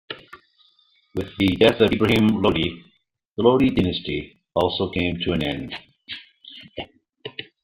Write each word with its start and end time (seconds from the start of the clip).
With 1.13 1.37
the 1.37 1.55
death 1.57 1.79
of 1.79 1.91
Ibrahim 1.93 2.41
Lodi, 2.41 2.81
the 3.37 3.43
Lodi 3.43 3.69
dynasty 3.69 4.41
also 4.55 4.89
came 4.89 5.19
to 5.19 5.33
an 5.33 5.43
end. 5.43 5.75